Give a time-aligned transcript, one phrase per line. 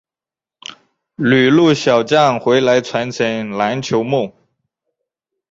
[1.13, 4.33] 旅陆小将回来传承篮球梦